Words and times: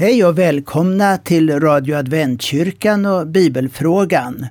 Hej 0.00 0.24
och 0.24 0.38
välkomna 0.38 1.18
till 1.18 1.60
Radio 1.60 1.94
Adventkyrkan 1.94 3.06
och 3.06 3.26
Bibelfrågan. 3.26 4.46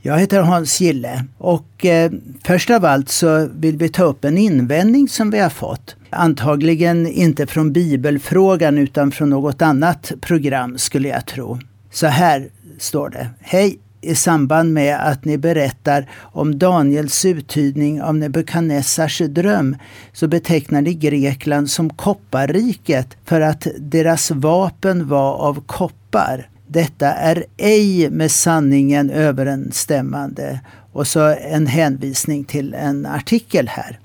Jag 0.00 0.18
heter 0.18 0.40
Hans 0.40 0.80
Gille 0.80 1.24
och 1.38 1.86
eh, 1.86 2.12
först 2.44 2.70
av 2.70 2.84
allt 2.84 3.08
så 3.08 3.48
vill 3.54 3.76
vi 3.76 3.88
ta 3.88 4.04
upp 4.04 4.24
en 4.24 4.38
invändning 4.38 5.08
som 5.08 5.30
vi 5.30 5.38
har 5.38 5.50
fått. 5.50 5.96
Antagligen 6.10 7.06
inte 7.06 7.46
från 7.46 7.72
Bibelfrågan 7.72 8.78
utan 8.78 9.10
från 9.12 9.30
något 9.30 9.62
annat 9.62 10.12
program 10.20 10.78
skulle 10.78 11.08
jag 11.08 11.26
tro. 11.26 11.58
Så 11.90 12.06
här 12.06 12.48
står 12.78 13.08
det. 13.08 13.28
Hej! 13.40 13.78
I 14.02 14.14
samband 14.14 14.72
med 14.72 14.96
att 15.00 15.24
ni 15.24 15.38
berättar 15.38 16.10
om 16.20 16.58
Daniels 16.58 17.24
uttydning 17.24 18.02
av 18.02 18.14
Nebukadnessars 18.14 19.18
dröm 19.18 19.76
så 20.12 20.28
betecknar 20.28 20.82
ni 20.82 20.94
Grekland 20.94 21.70
som 21.70 21.90
kopparriket 21.90 23.16
för 23.24 23.40
att 23.40 23.66
deras 23.78 24.30
vapen 24.30 25.08
var 25.08 25.34
av 25.34 25.62
koppar. 25.66 26.48
Detta 26.66 27.12
är 27.12 27.44
ej 27.56 28.10
med 28.10 28.30
sanningen 28.30 29.10
överensstämmande. 29.10 30.60
Och 30.92 31.06
så 31.06 31.36
en 31.40 31.66
hänvisning 31.66 32.44
till 32.44 32.74
en 32.74 33.06
artikel 33.06 33.68
här. 33.68 33.98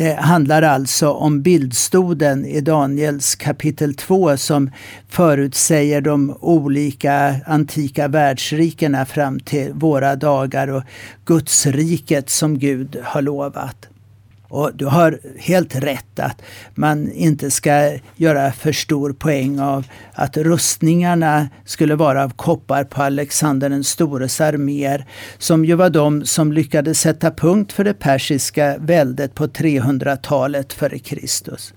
Det 0.00 0.14
handlar 0.14 0.62
alltså 0.62 1.10
om 1.10 1.42
bildstoden 1.42 2.46
i 2.46 2.60
Daniels 2.60 3.34
kapitel 3.34 3.94
2 3.94 4.36
som 4.36 4.70
förutsäger 5.08 6.00
de 6.00 6.36
olika 6.40 7.36
antika 7.46 8.08
världsrikena 8.08 9.06
fram 9.06 9.40
till 9.40 9.72
våra 9.72 10.16
dagar 10.16 10.68
och 10.68 10.82
Gudsriket 11.24 12.30
som 12.30 12.58
Gud 12.58 12.96
har 13.04 13.22
lovat. 13.22 13.88
Och 14.50 14.70
du 14.74 14.86
har 14.86 15.20
helt 15.38 15.76
rätt 15.76 16.18
att 16.18 16.42
man 16.74 17.12
inte 17.12 17.50
ska 17.50 17.98
göra 18.16 18.52
för 18.52 18.72
stor 18.72 19.12
poäng 19.12 19.60
av 19.60 19.86
att 20.12 20.36
rustningarna 20.36 21.48
skulle 21.64 21.94
vara 21.94 22.24
av 22.24 22.30
koppar 22.30 22.84
på 22.84 23.02
Alexander 23.02 23.68
den 23.68 23.84
stores 23.84 24.40
arméer, 24.40 25.06
som 25.38 25.64
ju 25.64 25.74
var 25.74 25.90
de 25.90 26.24
som 26.24 26.52
lyckades 26.52 27.00
sätta 27.00 27.30
punkt 27.30 27.72
för 27.72 27.84
det 27.84 27.94
persiska 27.94 28.76
väldet 28.78 29.34
på 29.34 29.46
300-talet 29.46 30.72
före 30.72 30.98
Kristus. 30.98 31.74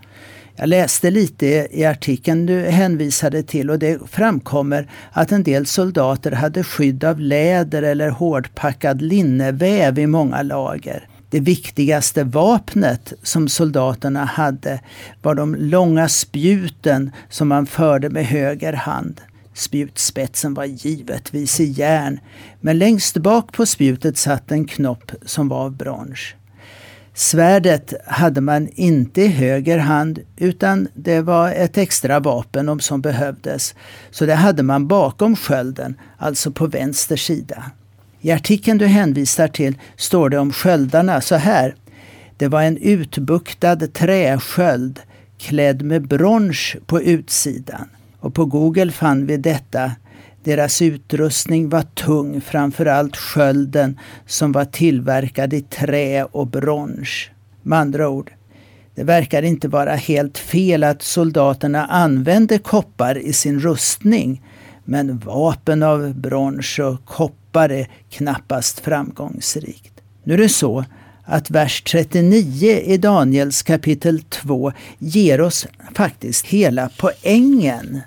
Jag 0.55 0.69
läste 0.69 1.11
lite 1.11 1.67
i 1.71 1.85
artikeln 1.85 2.45
du 2.45 2.59
hänvisade 2.59 3.43
till 3.43 3.69
och 3.69 3.79
det 3.79 3.99
framkommer 4.09 4.89
att 5.11 5.31
en 5.31 5.43
del 5.43 5.65
soldater 5.65 6.31
hade 6.31 6.63
skydd 6.63 7.03
av 7.03 7.19
läder 7.19 7.83
eller 7.83 8.09
hårdpackad 8.09 9.01
linneväv 9.01 9.99
i 9.99 10.07
många 10.07 10.41
lager. 10.41 11.07
Det 11.33 11.39
viktigaste 11.39 12.23
vapnet 12.23 13.13
som 13.23 13.47
soldaterna 13.47 14.25
hade 14.25 14.79
var 15.21 15.35
de 15.35 15.55
långa 15.55 16.09
spjuten 16.09 17.11
som 17.29 17.47
man 17.47 17.65
förde 17.65 18.09
med 18.09 18.25
höger 18.25 18.73
hand. 18.73 19.21
Spjutspetsen 19.53 20.53
var 20.53 20.65
givetvis 20.65 21.59
i 21.59 21.63
järn, 21.63 22.19
men 22.61 22.77
längst 22.77 23.17
bak 23.17 23.51
på 23.51 23.65
spjutet 23.65 24.17
satt 24.17 24.51
en 24.51 24.65
knopp 24.65 25.11
som 25.25 25.49
var 25.49 25.65
av 25.65 25.77
brons. 25.77 26.19
Svärdet 27.13 27.93
hade 28.05 28.41
man 28.41 28.67
inte 28.67 29.21
i 29.21 29.27
höger 29.27 29.77
hand 29.77 30.19
utan 30.37 30.87
det 30.93 31.21
var 31.21 31.51
ett 31.51 31.77
extra 31.77 32.19
vapen 32.19 32.69
om 32.69 32.79
som 32.79 33.01
behövdes. 33.01 33.75
Så 34.11 34.25
det 34.25 34.35
hade 34.35 34.63
man 34.63 34.87
bakom 34.87 35.35
skölden, 35.35 35.99
alltså 36.17 36.51
på 36.51 36.67
vänster 36.67 37.15
sida. 37.15 37.63
I 38.25 38.31
artikeln 38.31 38.77
du 38.77 38.85
hänvisar 38.85 39.47
till 39.47 39.77
står 39.95 40.29
det 40.29 40.37
om 40.37 40.53
sköldarna 40.53 41.21
så 41.21 41.35
här. 41.35 41.75
Det 42.37 42.47
var 42.47 42.63
en 42.63 42.77
utbuktad 42.77 43.75
träsköld 43.75 44.99
klädd 45.37 45.81
med 45.81 46.07
brons 46.07 46.75
på 46.85 47.01
utsidan. 47.01 47.89
Och 48.19 48.33
på 48.33 48.45
Google 48.45 48.91
fann 48.91 49.25
vi 49.25 49.37
detta. 49.37 49.91
Deras 50.43 50.81
utrustning 50.81 51.69
var 51.69 51.81
tung, 51.81 52.41
framförallt 52.41 53.17
skölden 53.17 53.99
som 54.27 54.51
var 54.51 54.65
tillverkad 54.65 55.53
i 55.53 55.61
trä 55.61 56.23
och 56.23 56.47
brons. 56.47 57.09
Med 57.61 57.79
andra 57.79 58.09
ord, 58.09 58.31
det 58.95 59.03
verkar 59.03 59.43
inte 59.43 59.67
vara 59.67 59.95
helt 59.95 60.37
fel 60.37 60.83
att 60.83 61.01
soldaterna 61.01 61.85
använde 61.85 62.57
koppar 62.57 63.17
i 63.17 63.33
sin 63.33 63.59
rustning, 63.59 64.41
men 64.83 65.17
vapen 65.17 65.83
av 65.83 66.15
brons 66.15 66.79
och 66.79 67.05
koppar 67.05 67.69
är 67.69 67.87
knappast 68.09 68.79
framgångsrikt. 68.79 69.93
Nu 70.23 70.33
är 70.33 70.37
det 70.37 70.49
så 70.49 70.85
att 71.25 71.51
vers 71.51 71.81
39 71.81 72.67
i 72.67 72.97
Daniels 72.97 73.63
kapitel 73.63 74.21
2 74.21 74.71
ger 74.99 75.41
oss 75.41 75.67
faktiskt 75.93 76.45
hela 76.45 76.89
poängen. 76.97 78.01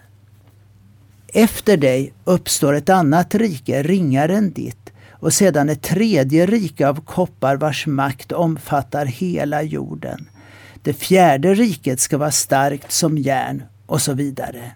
Efter 1.33 1.77
dig 1.77 2.13
uppstår 2.25 2.75
ett 2.75 2.89
annat 2.89 3.35
rike, 3.35 3.83
ringare 3.83 4.37
än 4.37 4.53
ditt, 4.53 4.93
och 5.11 5.33
sedan 5.33 5.69
ett 5.69 5.83
tredje 5.83 6.47
rike 6.47 6.89
av 6.89 7.01
koppar 7.01 7.57
vars 7.57 7.87
makt 7.87 8.33
omfattar 8.33 9.07
hela 9.07 9.63
jorden. 9.63 10.29
Det 10.83 10.93
fjärde 10.93 11.55
riket 11.55 12.01
ska 12.01 12.19
vara 12.19 12.31
starkt 12.31 12.93
som 12.93 13.19
järn 13.19 13.63
och 13.87 14.03
så 14.03 14.13
vidare. 14.13 14.73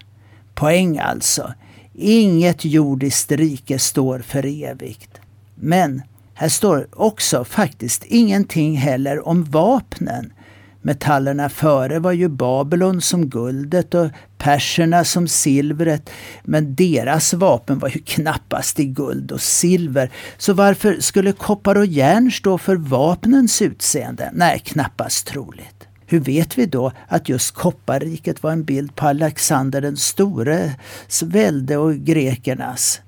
Poäng 0.53 0.99
alltså. 0.99 1.53
Inget 1.93 2.65
jordiskt 2.65 3.31
rike 3.31 3.79
står 3.79 4.19
för 4.19 4.63
evigt. 4.63 5.21
Men 5.55 6.01
här 6.33 6.49
står 6.49 6.87
också 6.91 7.43
faktiskt 7.43 8.03
ingenting 8.03 8.77
heller 8.77 9.27
om 9.27 9.43
vapnen. 9.43 10.33
Metallerna 10.81 11.49
före 11.49 11.99
var 11.99 12.11
ju 12.11 12.29
Babylon 12.29 13.01
som 13.01 13.29
guldet 13.29 13.93
och 13.93 14.09
perserna 14.37 15.03
som 15.05 15.27
silvret. 15.27 16.09
Men 16.43 16.75
deras 16.75 17.33
vapen 17.33 17.79
var 17.79 17.89
ju 17.89 17.99
knappast 17.99 18.79
i 18.79 18.85
guld 18.85 19.31
och 19.31 19.41
silver. 19.41 20.11
Så 20.37 20.53
varför 20.53 20.99
skulle 20.99 21.31
koppar 21.31 21.77
och 21.77 21.85
järn 21.85 22.31
stå 22.31 22.57
för 22.57 22.75
vapnens 22.75 23.61
utseende? 23.61 24.29
Nej, 24.33 24.59
knappast 24.59 25.27
troligt. 25.27 25.80
Hur 26.11 26.19
vet 26.19 26.57
vi 26.57 26.65
då 26.65 26.91
att 27.07 27.29
just 27.29 27.51
kopparriket 27.55 28.43
var 28.43 28.51
en 28.51 28.63
bild 28.63 28.95
på 28.95 29.07
Alexander 29.07 29.81
den 29.81 29.97
stores 29.97 31.23
välde 31.23 31.77
och 31.77 31.95
grekernas? 31.95 33.01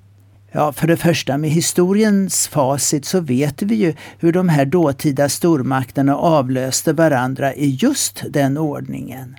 Ja, 0.51 0.71
för 0.71 0.87
det 0.87 0.97
första 0.97 1.37
med 1.37 1.49
historiens 1.49 2.47
facit 2.47 3.05
så 3.05 3.19
vet 3.19 3.61
vi 3.61 3.75
ju 3.75 3.93
hur 4.19 4.31
de 4.31 4.49
här 4.49 4.65
dåtida 4.65 5.29
stormakterna 5.29 6.17
avlöste 6.17 6.93
varandra 6.93 7.53
i 7.53 7.69
just 7.69 8.23
den 8.29 8.57
ordningen. 8.57 9.35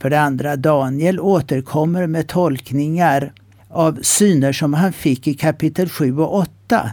För 0.00 0.10
det 0.10 0.20
andra, 0.20 0.56
Daniel 0.56 1.20
återkommer 1.20 2.06
med 2.06 2.28
tolkningar 2.28 3.32
av 3.68 3.98
syner 4.02 4.52
som 4.52 4.74
han 4.74 4.92
fick 4.92 5.26
i 5.26 5.34
kapitel 5.34 5.88
7 5.88 6.18
och 6.18 6.34
8 6.34 6.90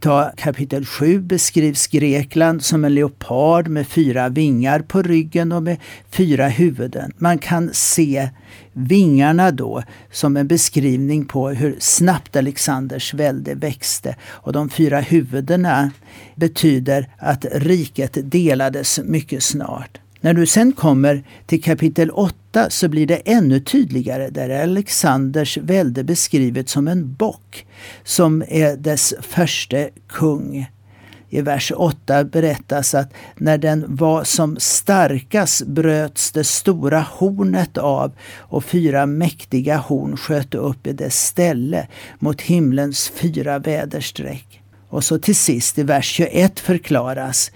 Ta 0.00 0.32
kapitel 0.36 0.84
7 0.84 1.20
beskrivs 1.20 1.86
Grekland 1.86 2.64
som 2.64 2.84
en 2.84 2.94
leopard 2.94 3.68
med 3.68 3.86
fyra 3.86 4.28
vingar 4.28 4.80
på 4.80 5.02
ryggen 5.02 5.52
och 5.52 5.62
med 5.62 5.76
fyra 6.10 6.48
huvuden. 6.48 7.12
Man 7.16 7.38
kan 7.38 7.70
se 7.72 8.28
vingarna 8.72 9.50
då 9.50 9.82
som 10.10 10.36
en 10.36 10.48
beskrivning 10.48 11.24
på 11.24 11.48
hur 11.48 11.76
snabbt 11.78 12.36
Alexanders 12.36 13.14
välde 13.14 13.54
växte. 13.54 14.16
Och 14.22 14.52
de 14.52 14.68
fyra 14.68 15.00
huvudena 15.00 15.90
betyder 16.34 17.08
att 17.18 17.44
riket 17.52 18.18
delades 18.22 19.00
mycket 19.04 19.42
snart. 19.42 19.98
När 20.20 20.34
du 20.34 20.46
sen 20.46 20.72
kommer 20.72 21.24
till 21.46 21.62
kapitel 21.62 22.10
8 22.10 22.70
så 22.70 22.88
blir 22.88 23.06
det 23.06 23.16
ännu 23.16 23.60
tydligare. 23.60 24.30
Där 24.30 24.48
är 24.48 24.62
Alexanders 24.62 25.58
välde 25.58 26.04
beskrivet 26.04 26.68
som 26.68 26.88
en 26.88 27.14
bock 27.14 27.66
som 28.04 28.44
är 28.48 28.76
dess 28.76 29.14
första 29.20 29.76
kung. 30.08 30.66
I 31.30 31.40
vers 31.40 31.72
8 31.76 32.24
berättas 32.24 32.94
att 32.94 33.12
när 33.36 33.58
den 33.58 33.84
var 33.88 34.24
som 34.24 34.56
starkast 34.60 35.66
bröts 35.66 36.32
det 36.32 36.44
stora 36.44 37.00
hornet 37.00 37.78
av 37.78 38.12
och 38.36 38.64
fyra 38.64 39.06
mäktiga 39.06 39.76
horn 39.76 40.16
sköt 40.16 40.54
upp 40.54 40.86
i 40.86 40.92
dess 40.92 41.26
ställe 41.26 41.88
mot 42.18 42.40
himlens 42.40 43.08
fyra 43.08 43.58
väderstreck. 43.58 44.62
Och 44.88 45.04
så 45.04 45.18
till 45.18 45.36
sist 45.36 45.78
i 45.78 45.82
vers 45.82 46.06
21 46.06 46.60
förklaras 46.60 47.50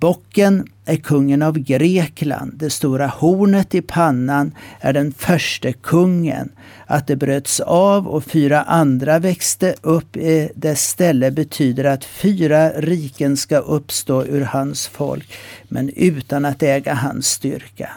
Bocken 0.00 0.66
är 0.84 0.96
kungen 0.96 1.42
av 1.42 1.58
Grekland, 1.58 2.52
det 2.56 2.70
stora 2.70 3.06
hornet 3.06 3.74
i 3.74 3.82
pannan 3.82 4.54
är 4.80 4.92
den 4.92 5.12
första 5.12 5.72
kungen. 5.72 6.48
Att 6.86 7.06
det 7.06 7.16
bröts 7.16 7.60
av 7.60 8.08
och 8.08 8.24
fyra 8.24 8.62
andra 8.62 9.18
växte 9.18 9.74
upp 9.82 10.16
i 10.16 10.50
dess 10.54 10.80
ställe 10.80 11.30
betyder 11.30 11.84
att 11.84 12.04
fyra 12.04 12.70
riken 12.70 13.36
ska 13.36 13.58
uppstå 13.58 14.24
ur 14.24 14.40
hans 14.40 14.86
folk, 14.86 15.32
men 15.68 15.90
utan 15.96 16.44
att 16.44 16.62
äga 16.62 16.94
hans 16.94 17.26
styrka. 17.26 17.90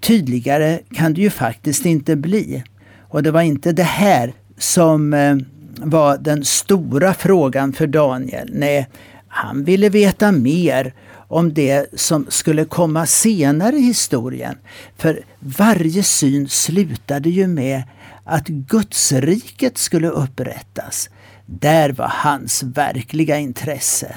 Tydligare 0.00 0.78
kan 0.94 1.14
det 1.14 1.20
ju 1.20 1.30
faktiskt 1.30 1.86
inte 1.86 2.16
bli. 2.16 2.64
Och 3.08 3.22
det 3.22 3.30
var 3.30 3.42
inte 3.42 3.72
det 3.72 3.82
här 3.82 4.32
som 4.58 5.14
eh, 5.14 5.36
var 5.78 6.18
den 6.18 6.44
stora 6.44 7.14
frågan 7.14 7.72
för 7.72 7.86
Daniel. 7.86 8.50
Nej, 8.52 8.88
han 9.28 9.64
ville 9.64 9.88
veta 9.88 10.32
mer 10.32 10.94
om 11.28 11.54
det 11.54 12.00
som 12.00 12.26
skulle 12.28 12.64
komma 12.64 13.06
senare 13.06 13.76
i 13.76 13.80
historien. 13.80 14.54
För 14.96 15.24
varje 15.38 16.02
syn 16.02 16.48
slutade 16.48 17.30
ju 17.30 17.46
med 17.46 17.82
att 18.24 18.48
Gudsriket 18.48 19.78
skulle 19.78 20.08
upprättas. 20.08 21.10
Där 21.46 21.92
var 21.92 22.12
hans 22.14 22.62
verkliga 22.62 23.38
intresse. 23.38 24.16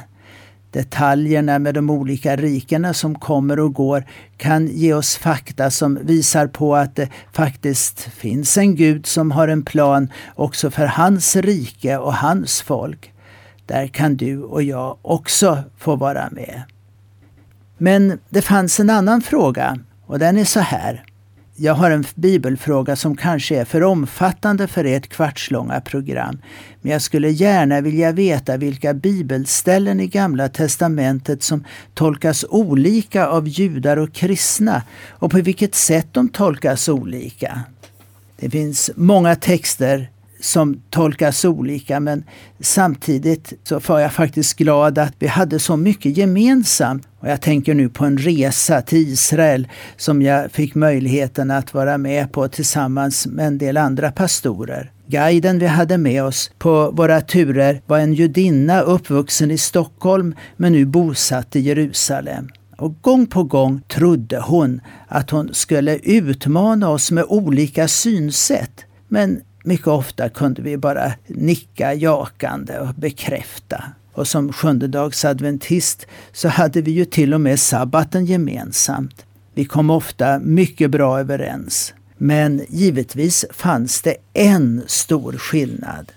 Detaljerna 0.71 1.59
med 1.59 1.73
de 1.73 1.89
olika 1.89 2.35
rikena 2.35 2.93
som 2.93 3.15
kommer 3.15 3.59
och 3.59 3.73
går 3.73 4.05
kan 4.37 4.67
ge 4.67 4.93
oss 4.93 5.15
fakta 5.15 5.71
som 5.71 5.99
visar 6.01 6.47
på 6.47 6.75
att 6.75 6.95
det 6.95 7.09
faktiskt 7.31 7.99
finns 7.99 8.57
en 8.57 8.75
Gud 8.75 9.05
som 9.05 9.31
har 9.31 9.47
en 9.47 9.63
plan 9.63 10.11
också 10.35 10.71
för 10.71 10.85
hans 10.85 11.35
rike 11.35 11.97
och 11.97 12.13
hans 12.13 12.61
folk. 12.61 13.13
Där 13.69 13.87
kan 13.87 14.15
du 14.15 14.41
och 14.41 14.63
jag 14.63 14.97
också 15.01 15.63
få 15.77 15.95
vara 15.95 16.29
med. 16.31 16.63
Men 17.77 18.19
det 18.29 18.41
fanns 18.41 18.79
en 18.79 18.89
annan 18.89 19.21
fråga 19.21 19.79
och 20.05 20.19
den 20.19 20.37
är 20.37 20.45
så 20.45 20.59
här. 20.59 21.03
Jag 21.55 21.73
har 21.73 21.91
en 21.91 22.05
bibelfråga 22.15 22.95
som 22.95 23.17
kanske 23.17 23.59
är 23.59 23.65
för 23.65 23.83
omfattande 23.83 24.67
för 24.67 24.85
ert 24.85 25.09
kvartslånga 25.09 25.81
program. 25.81 26.41
Men 26.81 26.91
jag 26.91 27.01
skulle 27.01 27.29
gärna 27.29 27.81
vilja 27.81 28.11
veta 28.11 28.57
vilka 28.57 28.93
bibelställen 28.93 29.99
i 29.99 30.07
Gamla 30.07 30.49
testamentet 30.49 31.43
som 31.43 31.65
tolkas 31.93 32.45
olika 32.49 33.27
av 33.27 33.47
judar 33.47 33.97
och 33.97 34.13
kristna 34.13 34.83
och 35.09 35.31
på 35.31 35.41
vilket 35.41 35.75
sätt 35.75 36.07
de 36.11 36.29
tolkas 36.29 36.89
olika. 36.89 37.61
Det 38.39 38.49
finns 38.49 38.91
många 38.95 39.35
texter 39.35 40.09
som 40.39 40.81
tolkas 40.89 41.45
olika 41.45 41.99
men 41.99 42.23
samtidigt 42.59 43.53
så 43.63 43.79
var 43.87 43.99
jag 43.99 44.13
faktiskt 44.13 44.57
glad 44.57 44.97
att 44.97 45.13
vi 45.19 45.27
hade 45.27 45.59
så 45.59 45.77
mycket 45.77 46.17
gemensamt. 46.17 47.07
Och 47.19 47.29
jag 47.29 47.41
tänker 47.41 47.73
nu 47.73 47.89
på 47.89 48.05
en 48.05 48.17
resa 48.17 48.81
till 48.81 48.97
Israel 48.97 49.67
som 49.97 50.21
jag 50.21 50.51
fick 50.51 50.75
möjligheten 50.75 51.51
att 51.51 51.73
vara 51.73 51.97
med 51.97 52.31
på 52.31 52.47
tillsammans 52.47 53.27
med 53.27 53.47
en 53.47 53.57
del 53.57 53.77
andra 53.77 54.11
pastorer. 54.11 54.91
Guiden 55.07 55.59
vi 55.59 55.65
hade 55.65 55.97
med 55.97 56.23
oss 56.23 56.51
på 56.57 56.91
våra 56.91 57.21
turer 57.21 57.81
var 57.85 57.99
en 57.99 58.13
judinna 58.13 58.81
uppvuxen 58.81 59.51
i 59.51 59.57
Stockholm 59.57 60.35
men 60.57 60.71
nu 60.71 60.85
bosatt 60.85 61.55
i 61.55 61.59
Jerusalem. 61.59 62.49
Och 62.77 63.01
gång 63.01 63.27
på 63.27 63.43
gång 63.43 63.81
trodde 63.87 64.39
hon 64.39 64.81
att 65.07 65.29
hon 65.29 65.53
skulle 65.53 65.95
utmana 65.95 66.89
oss 66.89 67.11
med 67.11 67.25
olika 67.27 67.87
synsätt. 67.87 68.85
Men 69.07 69.41
mycket 69.63 69.87
ofta 69.87 70.29
kunde 70.29 70.61
vi 70.61 70.77
bara 70.77 71.13
nicka 71.27 71.93
jakande 71.93 72.79
och 72.79 72.93
bekräfta. 72.95 73.83
Och 74.13 74.27
som 74.27 74.53
sjundedagsadventist 74.53 76.07
så 76.31 76.47
hade 76.47 76.81
vi 76.81 76.91
ju 76.91 77.05
till 77.05 77.33
och 77.33 77.41
med 77.41 77.59
sabbaten 77.59 78.25
gemensamt. 78.25 79.25
Vi 79.53 79.65
kom 79.65 79.89
ofta 79.89 80.39
mycket 80.39 80.91
bra 80.91 81.19
överens. 81.19 81.93
Men 82.17 82.61
givetvis 82.69 83.45
fanns 83.51 84.01
det 84.01 84.15
en 84.33 84.83
stor 84.87 85.33
skillnad. 85.33 86.11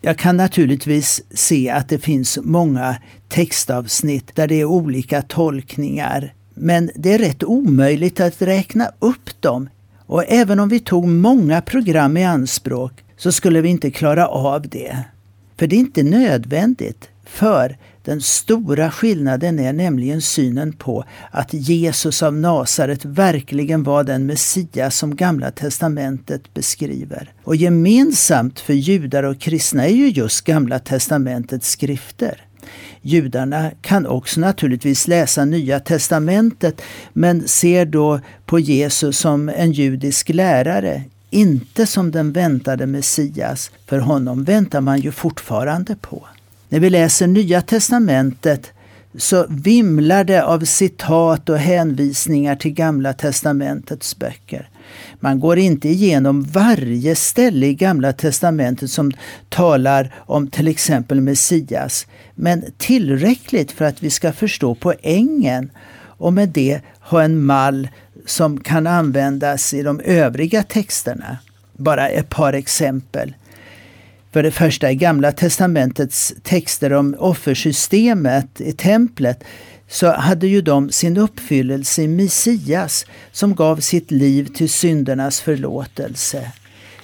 Jag 0.00 0.18
kan 0.18 0.36
naturligtvis 0.36 1.22
se 1.30 1.70
att 1.70 1.88
det 1.88 1.98
finns 1.98 2.38
många 2.42 2.96
textavsnitt 3.28 4.34
där 4.34 4.48
det 4.48 4.60
är 4.60 4.64
olika 4.64 5.22
tolkningar. 5.22 6.34
Men 6.54 6.90
det 6.94 7.12
är 7.12 7.18
rätt 7.18 7.44
omöjligt 7.44 8.20
att 8.20 8.42
räkna 8.42 8.90
upp 8.98 9.42
dem 9.42 9.68
och 10.14 10.24
även 10.28 10.60
om 10.60 10.68
vi 10.68 10.80
tog 10.80 11.08
många 11.08 11.60
program 11.60 12.16
i 12.16 12.24
anspråk 12.24 13.04
så 13.16 13.32
skulle 13.32 13.60
vi 13.60 13.68
inte 13.68 13.90
klara 13.90 14.28
av 14.28 14.68
det. 14.68 14.98
För 15.56 15.66
det 15.66 15.76
är 15.76 15.80
inte 15.80 16.02
nödvändigt. 16.02 17.08
För 17.24 17.76
den 18.04 18.20
stora 18.20 18.90
skillnaden 18.90 19.58
är 19.58 19.72
nämligen 19.72 20.22
synen 20.22 20.72
på 20.72 21.04
att 21.30 21.54
Jesus 21.54 22.22
av 22.22 22.34
Nasaret 22.34 23.04
verkligen 23.04 23.82
var 23.82 24.04
den 24.04 24.26
Messias 24.26 24.96
som 24.96 25.16
Gamla 25.16 25.50
testamentet 25.50 26.54
beskriver. 26.54 27.32
Och 27.44 27.56
gemensamt 27.56 28.60
för 28.60 28.74
judar 28.74 29.22
och 29.22 29.40
kristna 29.40 29.84
är 29.84 29.94
ju 29.94 30.08
just 30.08 30.44
Gamla 30.44 30.78
testamentets 30.78 31.70
skrifter. 31.70 32.40
Judarna 33.02 33.70
kan 33.80 34.06
också 34.06 34.40
naturligtvis 34.40 35.08
läsa 35.08 35.44
Nya 35.44 35.80
testamentet 35.80 36.82
men 37.12 37.48
ser 37.48 37.86
då 37.86 38.20
på 38.46 38.58
Jesus 38.58 39.18
som 39.18 39.48
en 39.48 39.72
judisk 39.72 40.28
lärare, 40.28 41.02
inte 41.30 41.86
som 41.86 42.10
den 42.10 42.32
väntade 42.32 42.86
Messias. 42.86 43.70
För 43.86 43.98
honom 43.98 44.44
väntar 44.44 44.80
man 44.80 45.00
ju 45.00 45.12
fortfarande 45.12 45.96
på. 45.96 46.26
När 46.68 46.80
vi 46.80 46.90
läser 46.90 47.26
Nya 47.26 47.62
testamentet 47.62 48.72
så 49.16 49.46
vimlar 49.48 50.24
det 50.24 50.44
av 50.44 50.60
citat 50.60 51.48
och 51.48 51.58
hänvisningar 51.58 52.56
till 52.56 52.70
Gamla 52.74 53.12
testamentets 53.12 54.16
böcker. 54.16 54.68
Man 55.20 55.40
går 55.40 55.58
inte 55.58 55.88
igenom 55.88 56.42
varje 56.42 57.14
ställe 57.14 57.66
i 57.66 57.74
Gamla 57.74 58.12
testamentet 58.12 58.90
som 58.90 59.12
talar 59.48 60.14
om 60.18 60.50
till 60.50 60.68
exempel 60.68 61.20
Messias, 61.20 62.06
men 62.34 62.64
tillräckligt 62.78 63.72
för 63.72 63.84
att 63.84 64.02
vi 64.02 64.10
ska 64.10 64.32
förstå 64.32 64.74
poängen 64.74 65.70
och 66.16 66.32
med 66.32 66.48
det 66.48 66.80
ha 67.00 67.22
en 67.22 67.44
mall 67.44 67.88
som 68.26 68.60
kan 68.60 68.86
användas 68.86 69.74
i 69.74 69.82
de 69.82 70.00
övriga 70.00 70.62
texterna. 70.62 71.38
Bara 71.72 72.08
ett 72.08 72.28
par 72.28 72.52
exempel. 72.52 73.34
För 74.32 74.42
det 74.42 74.50
första 74.50 74.90
i 74.90 74.94
Gamla 74.94 75.32
testamentets 75.32 76.34
texter 76.42 76.92
om 76.92 77.16
offersystemet 77.18 78.60
i 78.60 78.72
templet 78.72 79.44
så 79.88 80.12
hade 80.12 80.46
ju 80.46 80.60
de 80.60 80.90
sin 80.90 81.16
uppfyllelse 81.16 82.02
i 82.02 82.08
Messias 82.08 83.06
som 83.32 83.54
gav 83.54 83.76
sitt 83.76 84.10
liv 84.10 84.48
till 84.54 84.70
syndernas 84.70 85.40
förlåtelse. 85.40 86.52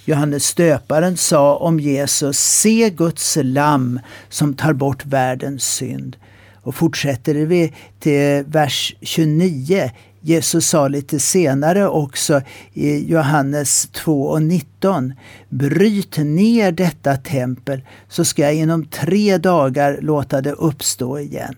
Johannes 0.05 0.55
döparen 0.55 1.17
sa 1.17 1.57
om 1.57 1.81
Jesus, 1.81 2.39
se 2.39 2.91
Guds 2.91 3.39
lamm 3.43 4.01
som 4.29 4.55
tar 4.55 4.73
bort 4.73 5.07
världens 5.07 5.65
synd. 5.65 6.17
Och 6.63 6.75
fortsätter 6.75 7.35
vi 7.35 7.73
till 8.01 8.45
vers 8.47 8.95
29 9.01 9.91
Jesus 10.23 10.67
sa 10.67 10.89
lite 10.89 11.21
senare 11.21 11.89
också 11.89 12.43
i 12.73 13.11
Johannes 13.11 13.89
2 13.93 14.23
och 14.23 14.43
19. 14.43 15.15
Bryt 15.49 16.17
ner 16.17 16.73
detta 16.73 17.17
tempel 17.17 17.83
så 18.09 18.25
ska 18.25 18.43
jag 18.43 18.55
inom 18.55 18.85
tre 18.87 19.39
dagar 19.39 19.99
låta 20.03 20.41
det 20.41 20.53
uppstå 20.53 21.19
igen. 21.19 21.55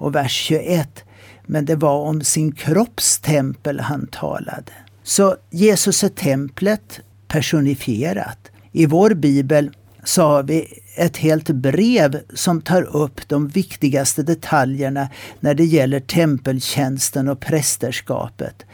Och 0.00 0.14
vers 0.14 0.32
21. 0.32 1.04
Men 1.46 1.64
det 1.64 1.76
var 1.76 1.98
om 1.98 2.20
sin 2.20 2.52
kropps 2.52 3.18
tempel 3.18 3.80
han 3.80 4.06
talade. 4.06 4.72
Så 5.02 5.36
Jesus 5.50 6.04
är 6.04 6.08
templet 6.08 7.00
personifierat. 7.28 8.38
I 8.72 8.86
vår 8.86 9.14
bibel 9.14 9.70
så 10.04 10.22
har 10.22 10.42
vi 10.42 10.66
ett 10.96 11.16
helt 11.16 11.50
brev 11.50 12.20
som 12.34 12.60
tar 12.60 12.96
upp 12.96 13.28
de 13.28 13.48
viktigaste 13.48 14.22
detaljerna 14.22 15.08
när 15.40 15.54
det 15.54 15.64
gäller 15.64 16.00
tempeltjänsten 16.00 17.28
och 17.28 17.40
prästerskapet. 17.40 18.64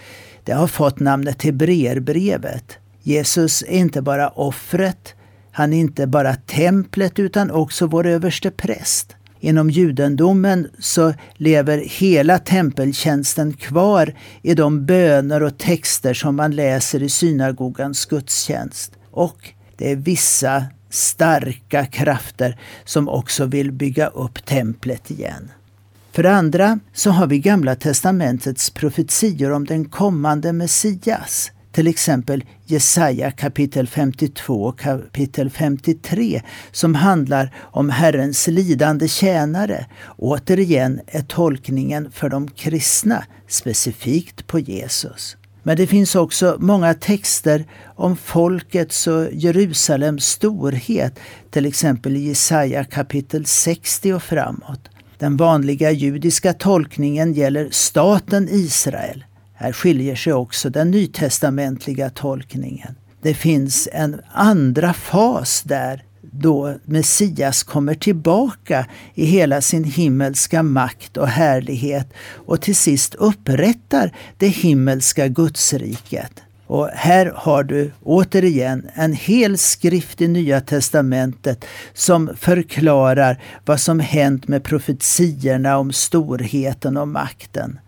Det 0.44 0.52
har 0.52 0.66
fått 0.66 1.00
namnet 1.00 1.42
Hebreerbrevet. 1.42 2.78
Jesus 3.02 3.62
är 3.62 3.78
inte 3.78 4.02
bara 4.02 4.28
offret, 4.28 5.14
han 5.52 5.72
är 5.72 5.80
inte 5.80 6.06
bara 6.06 6.34
templet 6.34 7.18
utan 7.18 7.50
också 7.50 7.86
vår 7.86 8.06
överste 8.06 8.50
präst. 8.50 9.16
Inom 9.46 9.70
judendomen 9.70 10.68
så 10.78 11.14
lever 11.34 11.78
hela 11.78 12.38
tempeltjänsten 12.38 13.52
kvar 13.52 14.14
i 14.42 14.54
de 14.54 14.86
böner 14.86 15.42
och 15.42 15.58
texter 15.58 16.14
som 16.14 16.36
man 16.36 16.50
läser 16.50 17.02
i 17.02 17.08
synagogans 17.08 18.06
gudstjänst. 18.06 18.92
Och 19.10 19.48
det 19.76 19.92
är 19.92 19.96
vissa 19.96 20.64
starka 20.90 21.86
krafter 21.86 22.60
som 22.84 23.08
också 23.08 23.44
vill 23.44 23.72
bygga 23.72 24.06
upp 24.06 24.44
templet 24.44 25.10
igen. 25.10 25.50
För 26.12 26.22
det 26.22 26.32
andra 26.32 26.78
så 26.92 27.10
har 27.10 27.26
vi 27.26 27.38
Gamla 27.38 27.74
testamentets 27.74 28.70
profetior 28.70 29.52
om 29.52 29.64
den 29.64 29.84
kommande 29.84 30.52
Messias. 30.52 31.52
Till 31.76 31.86
exempel 31.86 32.44
Jesaja 32.64 33.30
kapitel 33.30 33.86
52 33.86 34.64
och 34.64 34.78
kapitel 34.78 35.50
53 35.50 36.42
som 36.72 36.94
handlar 36.94 37.54
om 37.58 37.90
Herrens 37.90 38.46
lidande 38.46 39.08
tjänare. 39.08 39.86
Återigen 40.16 41.00
är 41.06 41.22
tolkningen 41.22 42.10
för 42.10 42.28
de 42.28 42.50
kristna 42.50 43.24
specifikt 43.48 44.46
på 44.46 44.58
Jesus. 44.58 45.36
Men 45.62 45.76
det 45.76 45.86
finns 45.86 46.14
också 46.14 46.56
många 46.60 46.94
texter 46.94 47.64
om 47.96 48.16
folkets 48.16 49.06
och 49.06 49.32
Jerusalems 49.32 50.26
storhet, 50.26 51.18
till 51.50 51.66
exempel 51.66 52.16
i 52.16 52.28
Jesaja 52.28 52.84
kapitel 52.84 53.46
60 53.46 54.12
och 54.12 54.22
framåt. 54.22 54.88
Den 55.18 55.36
vanliga 55.36 55.90
judiska 55.90 56.52
tolkningen 56.52 57.32
gäller 57.32 57.68
staten 57.70 58.48
Israel. 58.50 59.24
Här 59.58 59.72
skiljer 59.72 60.16
sig 60.16 60.32
också 60.32 60.70
den 60.70 60.90
nytestamentliga 60.90 62.10
tolkningen. 62.10 62.94
Det 63.22 63.34
finns 63.34 63.88
en 63.92 64.20
andra 64.32 64.92
fas 64.92 65.62
där, 65.62 66.04
då 66.20 66.74
Messias 66.84 67.62
kommer 67.62 67.94
tillbaka 67.94 68.86
i 69.14 69.24
hela 69.24 69.60
sin 69.60 69.84
himmelska 69.84 70.62
makt 70.62 71.16
och 71.16 71.28
härlighet 71.28 72.12
och 72.46 72.60
till 72.60 72.76
sist 72.76 73.14
upprättar 73.14 74.12
det 74.38 74.48
himmelska 74.48 75.28
Gudsriket. 75.28 76.42
Och 76.66 76.88
här 76.88 77.32
har 77.34 77.62
du 77.62 77.92
återigen 78.02 78.86
en 78.94 79.12
hel 79.12 79.58
skrift 79.58 80.20
i 80.20 80.28
Nya 80.28 80.60
testamentet 80.60 81.64
som 81.94 82.30
förklarar 82.36 83.42
vad 83.64 83.80
som 83.80 84.00
hänt 84.00 84.48
med 84.48 84.64
profetiorna 84.64 85.78
om 85.78 85.92
storheten 85.92 86.96
och 86.96 87.08
makten. 87.08 87.78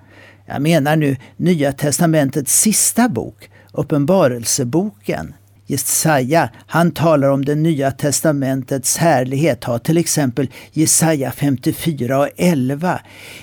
Jag 0.51 0.63
menar 0.63 0.97
nu 0.97 1.17
Nya 1.37 1.73
testamentets 1.73 2.61
sista 2.61 3.09
bok, 3.09 3.51
Uppenbarelseboken. 3.73 5.35
Jesaja, 5.67 6.51
han 6.67 6.91
talar 6.91 7.29
om 7.29 7.45
det 7.45 7.55
nya 7.55 7.91
testamentets 7.91 8.97
härlighet. 8.97 9.61
Ta 9.61 9.79
till 9.79 9.99
exempel 9.99 10.49
Jesaja 10.73 11.31
54 11.33 12.19
och 12.19 12.29
11. 12.37 13.01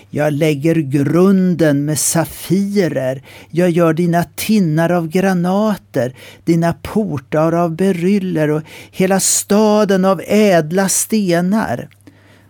Jag 0.09 0.33
lägger 0.33 0.75
grunden 0.75 1.85
med 1.85 1.99
safirer. 1.99 3.23
Jag 3.49 3.69
gör 3.69 3.93
dina 3.93 4.23
tinnar 4.35 4.89
av 4.89 5.07
granater, 5.07 6.15
dina 6.43 6.73
portar 6.73 7.51
av 7.51 7.75
beryller 7.75 8.49
och 8.49 8.61
hela 8.91 9.19
staden 9.19 10.05
av 10.05 10.21
ädla 10.27 10.89
stenar. 10.89 11.89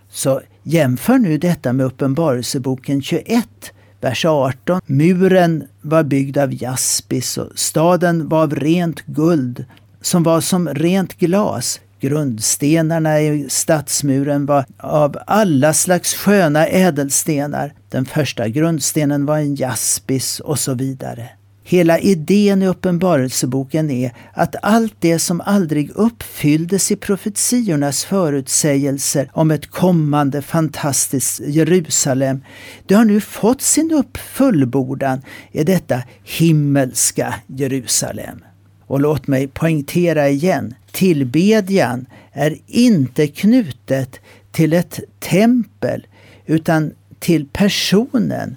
Så 0.09 0.41
jämför 0.63 1.17
nu 1.17 1.37
detta 1.37 1.73
med 1.73 1.85
Uppenbarelseboken 1.85 3.01
21 3.01 3.71
Vers 4.05 4.25
18. 4.25 4.81
Muren 4.85 5.63
var 5.81 6.03
byggd 6.03 6.37
av 6.37 6.63
jaspis 6.63 7.37
och 7.37 7.49
staden 7.55 8.29
var 8.29 8.43
av 8.43 8.55
rent 8.55 9.05
guld 9.05 9.65
som 10.01 10.23
var 10.23 10.41
som 10.41 10.69
rent 10.69 11.17
glas. 11.17 11.79
Grundstenarna 11.99 13.21
i 13.21 13.49
stadsmuren 13.49 14.45
var 14.45 14.65
av 14.77 15.17
alla 15.27 15.73
slags 15.73 16.13
sköna 16.13 16.67
ädelstenar. 16.67 17.73
Den 17.89 18.05
första 18.05 18.47
grundstenen 18.47 19.25
var 19.25 19.37
en 19.37 19.55
jaspis 19.55 20.39
och 20.39 20.59
så 20.59 20.73
vidare. 20.73 21.29
Hela 21.67 21.99
idén 21.99 22.61
i 22.61 22.67
Uppenbarelseboken 22.67 23.91
är 23.91 24.11
att 24.33 24.55
allt 24.61 24.93
det 24.99 25.19
som 25.19 25.41
aldrig 25.41 25.89
uppfylldes 25.89 26.91
i 26.91 26.95
profetiornas 26.95 28.05
förutsägelser 28.05 29.29
om 29.33 29.51
ett 29.51 29.67
kommande 29.67 30.41
fantastiskt 30.41 31.39
Jerusalem, 31.39 32.43
det 32.85 32.95
har 32.95 33.05
nu 33.05 33.21
fått 33.21 33.61
sin 33.61 33.91
uppfullbordan 33.91 35.21
i 35.51 35.63
detta 35.63 36.01
himmelska 36.23 37.35
Jerusalem. 37.47 38.43
Och 38.87 39.01
låt 39.01 39.27
mig 39.27 39.47
poängtera 39.47 40.29
igen, 40.29 40.75
tillbedjan 40.91 42.05
är 42.31 42.57
inte 42.67 43.27
knutet 43.27 44.19
till 44.51 44.73
ett 44.73 44.99
tempel 45.19 46.07
utan 46.45 46.91
till 47.19 47.47
personen. 47.53 48.55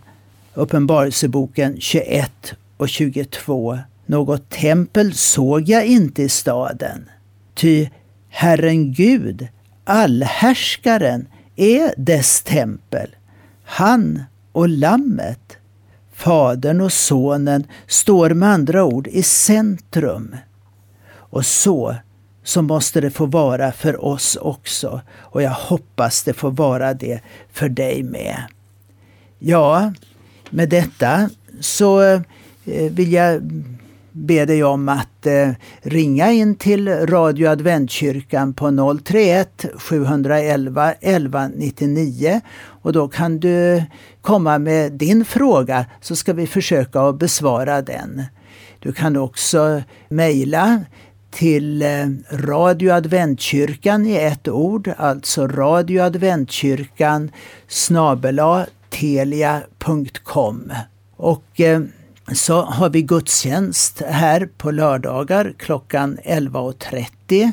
Uppenbarelseboken 0.54 1.76
21 1.80 2.54
och 2.78 2.88
22. 2.88 3.78
Något 4.06 4.50
tempel 4.50 5.14
såg 5.14 5.68
jag 5.68 5.86
inte 5.86 6.22
i 6.22 6.28
staden. 6.28 7.08
Ty 7.54 7.88
Herren 8.28 8.92
Gud, 8.92 9.48
allhärskaren, 9.84 11.28
är 11.56 11.94
dess 11.96 12.42
tempel. 12.42 13.16
Han 13.64 14.22
och 14.52 14.68
Lammet, 14.68 15.56
Fadern 16.12 16.80
och 16.80 16.92
Sonen, 16.92 17.66
står 17.86 18.30
med 18.30 18.48
andra 18.48 18.84
ord 18.84 19.06
i 19.06 19.22
centrum. 19.22 20.36
Och 21.10 21.46
så, 21.46 21.96
så 22.44 22.62
måste 22.62 23.00
det 23.00 23.10
få 23.10 23.26
vara 23.26 23.72
för 23.72 24.04
oss 24.04 24.36
också. 24.36 25.00
Och 25.16 25.42
jag 25.42 25.50
hoppas 25.50 26.22
det 26.22 26.32
får 26.32 26.50
vara 26.50 26.94
det 26.94 27.20
för 27.52 27.68
dig 27.68 28.02
med. 28.02 28.42
Ja, 29.38 29.92
med 30.50 30.68
detta 30.68 31.30
så 31.60 32.20
Eh, 32.72 32.92
vill 32.92 33.12
jag 33.12 33.42
be 34.12 34.44
dig 34.44 34.64
om 34.64 34.88
att 34.88 35.26
eh, 35.26 35.50
ringa 35.82 36.32
in 36.32 36.54
till 36.54 36.88
Radio 36.88 37.48
Adventkyrkan 37.48 38.54
på 38.54 38.98
031 39.04 39.66
711 39.78 40.92
1199 40.92 42.40
och 42.82 42.92
då 42.92 43.08
kan 43.08 43.38
du 43.38 43.82
komma 44.20 44.58
med 44.58 44.92
din 44.92 45.24
fråga 45.24 45.86
så 46.00 46.16
ska 46.16 46.32
vi 46.32 46.46
försöka 46.46 47.00
att 47.00 47.18
besvara 47.18 47.82
den. 47.82 48.22
Du 48.78 48.92
kan 48.92 49.16
också 49.16 49.82
mejla 50.08 50.80
till 51.30 51.82
eh, 51.82 52.06
Radio 52.30 52.92
Adventkyrkan 52.92 54.06
i 54.06 54.16
ett 54.16 54.48
ord, 54.48 54.90
alltså 54.96 55.46
Radio 55.46 56.02
Adventkyrkan 56.02 57.30
snabela 57.68 58.66
telia.com. 58.90 60.72
Och 61.16 61.60
eh, 61.60 61.80
så 62.32 62.62
har 62.62 62.90
vi 62.90 63.02
gudstjänst 63.02 64.02
här 64.06 64.48
på 64.56 64.70
lördagar 64.70 65.54
klockan 65.58 66.18
11.30 66.24 67.52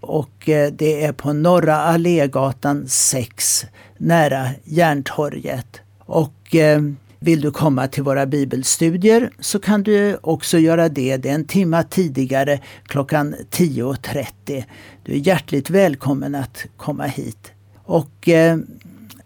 och 0.00 0.48
eh, 0.48 0.72
det 0.72 1.04
är 1.04 1.12
på 1.12 1.32
Norra 1.32 1.76
Allégatan 1.76 2.88
6 2.88 3.66
nära 3.98 4.48
Järntorget. 4.64 5.80
Och 5.98 6.54
eh, 6.54 6.82
vill 7.18 7.40
du 7.40 7.50
komma 7.50 7.88
till 7.88 8.02
våra 8.02 8.26
bibelstudier 8.26 9.30
så 9.40 9.58
kan 9.58 9.82
du 9.82 10.18
också 10.22 10.58
göra 10.58 10.88
det. 10.88 11.16
Det 11.16 11.28
är 11.28 11.34
en 11.34 11.44
timme 11.44 11.84
tidigare 11.90 12.60
klockan 12.84 13.34
10.30. 13.50 14.64
Du 15.04 15.12
är 15.12 15.26
hjärtligt 15.26 15.70
välkommen 15.70 16.34
att 16.34 16.64
komma 16.76 17.04
hit. 17.04 17.52
Och 17.84 18.28
eh, 18.28 18.58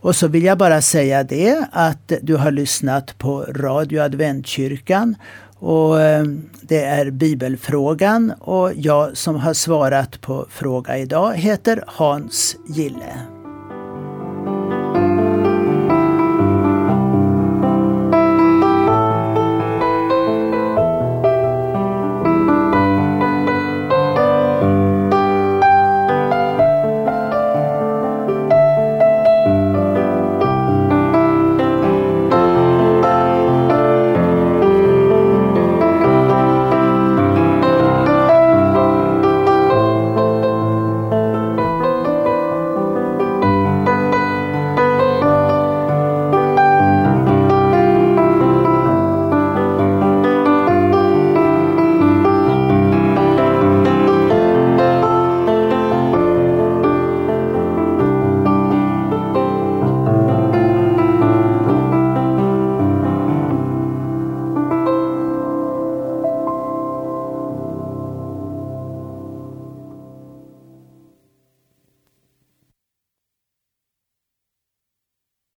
och 0.01 0.17
så 0.17 0.29
vill 0.29 0.45
jag 0.45 0.59
bara 0.59 0.81
säga 0.83 1.25
det 1.25 1.67
att 1.73 2.13
du 2.23 2.37
har 2.37 2.51
lyssnat 2.51 3.19
på 3.19 3.41
Radio 3.43 4.01
Adventkyrkan 4.01 5.17
och 5.59 6.01
eh, 6.01 6.25
det 6.61 6.85
är 6.85 7.11
bibelfrågan 7.11 8.33
och 8.41 8.73
jag 8.75 9.17
som 9.17 9.37
har 9.37 9.55
svarat 9.55 10.21
på 10.21 10.47
fråga 10.51 10.99
idag 10.99 11.35
heter 11.35 11.85
Hans 11.87 12.57
Gille. 12.69 13.38